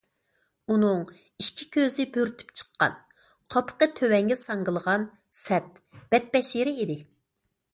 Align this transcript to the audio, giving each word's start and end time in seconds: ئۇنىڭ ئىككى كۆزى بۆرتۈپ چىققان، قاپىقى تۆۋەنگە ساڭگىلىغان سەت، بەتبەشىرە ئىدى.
ئۇنىڭ 0.75 1.01
ئىككى 1.41 1.67
كۆزى 1.75 2.05
بۆرتۈپ 2.15 2.55
چىققان، 2.61 2.95
قاپىقى 3.55 3.89
تۆۋەنگە 3.99 4.39
ساڭگىلىغان 4.45 5.07
سەت، 5.43 5.79
بەتبەشىرە 6.15 6.75
ئىدى. 6.81 6.97